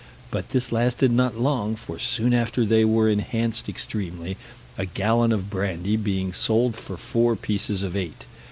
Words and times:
But 0.31 0.49
this 0.49 0.71
lasted 0.71 1.11
not 1.11 1.37
long, 1.39 1.75
for 1.75 1.99
soon 1.99 2.33
after 2.33 2.65
they 2.65 2.83
were 2.83 3.07
enhanced 3.07 3.69
extremely, 3.69 4.35
a 4.75 4.87
gallon 4.87 5.31
of 5.31 5.51
brandy 5.51 5.95
being 5.95 6.33
sold 6.33 6.75
for 6.75 6.97
four 6.97 7.35
pieces 7.35 7.83
of 7.83 7.95
eight. 7.95 8.25